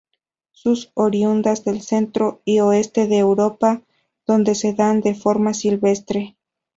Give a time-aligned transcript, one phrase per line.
[0.53, 3.83] Son oriundas del centro y oeste de Europa,
[4.25, 6.35] donde se dan de forma silvestre.